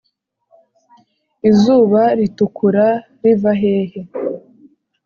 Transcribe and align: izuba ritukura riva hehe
izuba 1.49 2.01
ritukura 2.17 2.87
riva 3.21 3.51
hehe 3.61 4.01